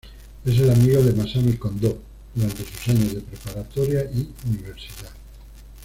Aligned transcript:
Es 0.45 0.59
el 0.59 0.67
amigo 0.71 0.99
de 1.03 1.13
Masami 1.13 1.51
Kondō 1.59 1.95
durante 2.33 2.65
sus 2.65 2.87
años 2.87 3.13
de 3.13 3.21
preparatoria 3.21 4.01
y 4.11 4.33
universidad. 4.49 5.11